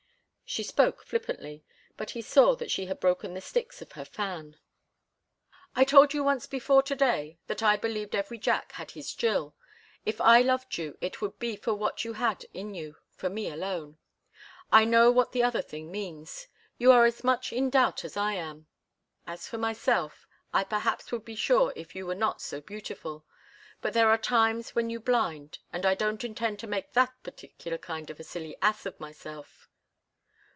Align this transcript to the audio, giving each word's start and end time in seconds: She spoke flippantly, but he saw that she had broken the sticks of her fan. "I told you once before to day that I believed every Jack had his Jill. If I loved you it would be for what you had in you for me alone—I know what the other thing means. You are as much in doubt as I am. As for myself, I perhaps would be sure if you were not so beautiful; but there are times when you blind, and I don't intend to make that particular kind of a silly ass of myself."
She 0.43 0.63
spoke 0.63 1.01
flippantly, 1.01 1.63
but 1.95 2.09
he 2.09 2.21
saw 2.21 2.55
that 2.57 2.69
she 2.69 2.87
had 2.87 2.99
broken 2.99 3.33
the 3.33 3.39
sticks 3.39 3.81
of 3.81 3.93
her 3.93 4.03
fan. 4.03 4.57
"I 5.77 5.85
told 5.85 6.13
you 6.13 6.25
once 6.25 6.45
before 6.45 6.83
to 6.83 6.93
day 6.93 7.39
that 7.47 7.63
I 7.63 7.77
believed 7.77 8.13
every 8.15 8.37
Jack 8.37 8.73
had 8.73 8.91
his 8.91 9.13
Jill. 9.15 9.55
If 10.05 10.19
I 10.19 10.41
loved 10.41 10.77
you 10.77 10.97
it 10.99 11.21
would 11.21 11.39
be 11.39 11.55
for 11.55 11.73
what 11.73 12.03
you 12.03 12.11
had 12.11 12.45
in 12.53 12.73
you 12.73 12.97
for 13.13 13.29
me 13.29 13.49
alone—I 13.49 14.83
know 14.83 15.09
what 15.09 15.31
the 15.31 15.41
other 15.41 15.61
thing 15.61 15.89
means. 15.89 16.49
You 16.77 16.91
are 16.91 17.05
as 17.05 17.23
much 17.23 17.53
in 17.53 17.69
doubt 17.69 18.03
as 18.03 18.17
I 18.17 18.33
am. 18.33 18.67
As 19.25 19.47
for 19.47 19.57
myself, 19.57 20.27
I 20.53 20.65
perhaps 20.65 21.13
would 21.13 21.23
be 21.23 21.35
sure 21.37 21.71
if 21.77 21.95
you 21.95 22.05
were 22.05 22.13
not 22.13 22.41
so 22.41 22.59
beautiful; 22.59 23.25
but 23.79 23.93
there 23.93 24.09
are 24.09 24.17
times 24.17 24.75
when 24.75 24.89
you 24.89 24.99
blind, 24.99 25.59
and 25.71 25.85
I 25.85 25.95
don't 25.95 26.25
intend 26.25 26.59
to 26.59 26.67
make 26.67 26.91
that 26.91 27.13
particular 27.23 27.77
kind 27.77 28.09
of 28.09 28.19
a 28.19 28.25
silly 28.25 28.57
ass 28.61 28.85
of 28.85 28.99
myself." 28.99 29.69